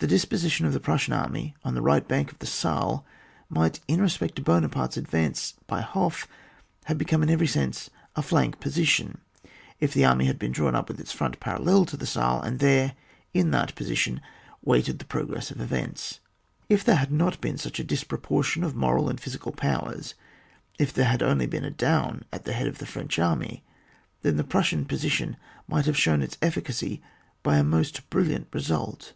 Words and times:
The 0.00 0.06
dis 0.06 0.24
position 0.24 0.64
of 0.64 0.72
the 0.72 0.78
^TLssian 0.78 1.12
army, 1.12 1.56
on 1.64 1.74
the 1.74 1.82
right 1.82 2.06
bank 2.06 2.30
of 2.30 2.38
the 2.38 2.46
Saal, 2.46 3.04
might 3.48 3.80
in 3.88 4.00
respect 4.00 4.36
to 4.36 4.42
Buonaparte's 4.42 4.96
advance 4.96 5.54
by 5.66 5.80
Hof, 5.80 6.28
have 6.84 6.96
become 6.98 7.20
in 7.24 7.30
every 7.30 7.48
sense 7.48 7.90
a 8.14 8.22
flai^ 8.22 8.60
position, 8.60 9.18
if 9.80 9.92
the 9.92 10.04
army 10.04 10.26
had 10.26 10.38
been 10.38 10.52
drawn 10.52 10.76
up 10.76 10.86
with 10.86 11.00
its 11.00 11.12
frt)nt 11.12 11.40
parallel 11.40 11.84
to 11.86 11.96
the 11.96 12.06
Saal, 12.06 12.40
and 12.40 12.60
there, 12.60 12.92
in 13.34 13.50
that 13.50 13.74
position, 13.74 14.20
waited 14.62 15.00
the 15.00 15.04
progress 15.04 15.50
of 15.50 15.60
events. 15.60 16.20
If 16.68 16.84
there 16.84 16.94
had 16.94 17.10
not 17.10 17.40
been 17.40 17.54
here 17.54 17.58
such 17.58 17.80
a 17.80 17.84
dis 17.84 18.04
proportion 18.04 18.62
of 18.62 18.76
moral 18.76 19.08
and 19.08 19.20
physical 19.20 19.50
powers, 19.50 20.14
if 20.78 20.92
there 20.92 21.06
had 21.10 21.24
only 21.24 21.46
been 21.48 21.64
a 21.64 21.72
Daun 21.72 22.24
at 22.32 22.44
the 22.44 22.52
head 22.52 22.68
of 22.68 22.78
the 22.78 22.86
French 22.86 23.18
army, 23.18 23.64
then 24.22 24.36
the 24.36 24.44
Prus 24.44 24.66
sian 24.68 24.84
position 24.86 25.36
might 25.66 25.86
have 25.86 25.98
shown 25.98 26.22
its 26.22 26.38
efficacy 26.40 27.02
by 27.42 27.56
a 27.56 27.64
most 27.64 28.08
brilliant 28.10 28.46
result. 28.52 29.14